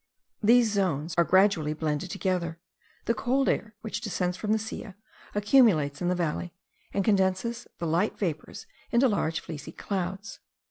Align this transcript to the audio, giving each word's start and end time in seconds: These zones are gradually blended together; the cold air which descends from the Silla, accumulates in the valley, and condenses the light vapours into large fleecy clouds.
These 0.41 0.71
zones 0.71 1.13
are 1.15 1.23
gradually 1.23 1.73
blended 1.73 2.09
together; 2.09 2.57
the 3.05 3.13
cold 3.13 3.47
air 3.47 3.75
which 3.81 4.01
descends 4.01 4.35
from 4.35 4.51
the 4.51 4.57
Silla, 4.57 4.95
accumulates 5.35 6.01
in 6.01 6.07
the 6.07 6.15
valley, 6.15 6.55
and 6.91 7.05
condenses 7.05 7.67
the 7.77 7.85
light 7.85 8.17
vapours 8.17 8.65
into 8.91 9.07
large 9.07 9.41
fleecy 9.41 9.71
clouds. 9.71 10.39